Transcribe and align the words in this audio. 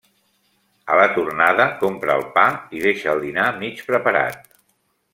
A 0.93 0.97
la 0.99 1.05
tornada 1.17 1.69
compra 1.83 2.17
el 2.21 2.27
pa 2.39 2.49
i 2.79 2.83
deixa 2.89 3.15
el 3.15 3.25
dinar 3.29 3.49
mig 3.63 3.89
preparat. 3.93 4.47